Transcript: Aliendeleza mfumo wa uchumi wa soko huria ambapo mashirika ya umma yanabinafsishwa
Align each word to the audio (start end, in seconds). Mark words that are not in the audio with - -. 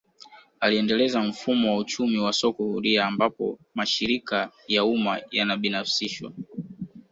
Aliendeleza 0.59 1.21
mfumo 1.23 1.71
wa 1.71 1.77
uchumi 1.77 2.17
wa 2.17 2.33
soko 2.33 2.63
huria 2.63 3.05
ambapo 3.05 3.59
mashirika 3.73 4.51
ya 4.67 4.83
umma 4.85 5.21
yanabinafsishwa 5.31 6.33